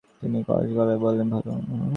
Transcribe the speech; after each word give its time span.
তিনি 0.21 0.39
শুকনো 0.41 0.73
গলায় 0.75 0.99
বললেন, 0.99 1.27
ভালো। 1.29 1.51